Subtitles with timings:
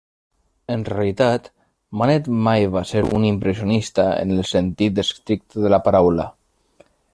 [0.75, 1.49] En realitat,
[2.01, 6.29] Manet mai va ser un impressionista en el sentit estricte de la paraula.